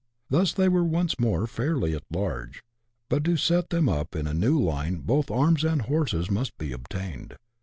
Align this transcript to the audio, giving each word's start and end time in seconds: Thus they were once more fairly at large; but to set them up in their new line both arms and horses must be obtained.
Thus 0.31 0.51
they 0.51 0.67
were 0.67 0.83
once 0.83 1.19
more 1.19 1.45
fairly 1.45 1.93
at 1.95 2.01
large; 2.09 2.63
but 3.07 3.23
to 3.25 3.37
set 3.37 3.69
them 3.69 3.87
up 3.87 4.15
in 4.15 4.25
their 4.25 4.33
new 4.33 4.59
line 4.59 4.95
both 5.01 5.29
arms 5.29 5.63
and 5.63 5.83
horses 5.83 6.31
must 6.31 6.57
be 6.57 6.71
obtained. 6.71 7.35